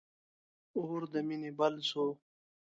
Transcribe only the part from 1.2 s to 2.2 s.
مینی بل سو